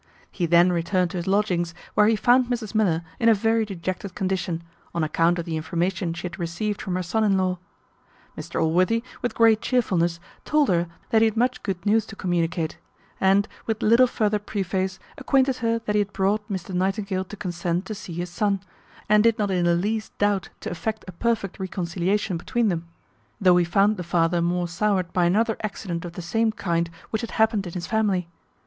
He 0.31 0.47
then 0.47 0.71
returned 0.71 1.11
to 1.11 1.17
his 1.17 1.27
lodgings, 1.27 1.75
where 1.93 2.07
he 2.07 2.15
found 2.15 2.47
Mrs 2.47 2.73
Miller 2.73 3.03
in 3.19 3.29
a 3.29 3.35
very 3.35 3.65
dejected 3.65 4.15
condition, 4.15 4.63
on 4.95 5.03
account 5.03 5.37
of 5.37 5.45
the 5.45 5.55
information 5.55 6.15
she 6.15 6.23
had 6.23 6.39
received 6.39 6.81
from 6.81 6.95
her 6.95 7.03
son 7.03 7.23
in 7.23 7.37
law. 7.37 7.59
Mr 8.35 8.59
Allworthy, 8.59 9.03
with 9.21 9.35
great 9.35 9.61
chearfulness, 9.61 10.19
told 10.43 10.69
her 10.69 10.87
that 11.11 11.21
he 11.21 11.25
had 11.25 11.37
much 11.37 11.61
good 11.61 11.85
news 11.85 12.07
to 12.07 12.15
communicate; 12.15 12.79
and, 13.19 13.47
with 13.67 13.83
little 13.83 14.07
further 14.07 14.39
preface, 14.39 14.97
acquainted 15.19 15.57
her 15.57 15.77
that 15.85 15.93
he 15.93 15.99
had 15.99 16.13
brought 16.13 16.49
Mr 16.49 16.73
Nightingale 16.73 17.25
to 17.25 17.37
consent 17.37 17.85
to 17.85 17.93
see 17.93 18.13
his 18.13 18.31
son, 18.31 18.59
and 19.07 19.21
did 19.23 19.37
not 19.37 19.51
in 19.51 19.65
the 19.65 19.75
least 19.75 20.17
doubt 20.17 20.49
to 20.61 20.71
effect 20.71 21.05
a 21.07 21.11
perfect 21.11 21.59
reconciliation 21.59 22.37
between 22.37 22.69
them; 22.69 22.87
though 23.39 23.57
he 23.57 23.63
found 23.63 23.97
the 23.97 24.03
father 24.03 24.41
more 24.41 24.67
sowered 24.67 25.13
by 25.13 25.25
another 25.25 25.57
accident 25.63 26.03
of 26.05 26.13
the 26.13 26.23
same 26.23 26.51
kind 26.51 26.89
which 27.11 27.21
had 27.21 27.29
happened 27.37 27.67
in 27.67 27.73
his 27.73 27.85
family. 27.85 28.27